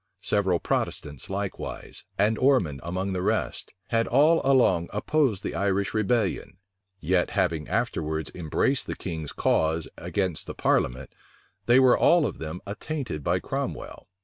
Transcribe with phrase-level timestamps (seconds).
[0.23, 6.57] Several Protestants likewise, and Ormond among the rest, had all along opposed the Irish rebellion;
[6.99, 11.11] yet having afterwards embraced the king's cause against the parliament,
[11.67, 14.07] they were all of them attainted by Cromwell.